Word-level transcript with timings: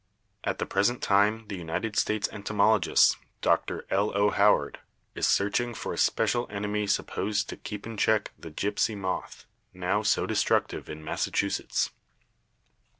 At 0.43 0.57
the 0.57 0.65
present 0.65 1.03
time 1.03 1.45
the 1.47 1.55
United 1.57 1.95
States 1.95 2.27
entomologist, 2.31 3.17
Dr. 3.41 3.85
L. 3.91 4.09
O. 4.17 4.31
Howard, 4.31 4.79
is 5.13 5.27
searching 5.27 5.75
for 5.75 5.93
a 5.93 5.97
special 5.99 6.47
enemy 6.49 6.87
supposed 6.87 7.47
to 7.49 7.55
keep 7.57 7.85
in 7.85 7.97
check 7.97 8.31
the 8.35 8.49
gipsy 8.49 8.95
moth, 8.95 9.45
now 9.75 10.01
so 10.01 10.25
destructive 10.25 10.89
in 10.89 11.03
Massachusetts. 11.03 11.91